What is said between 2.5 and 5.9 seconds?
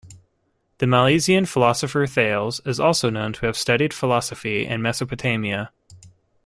is also known to have studied philosophy in Mesopotamia.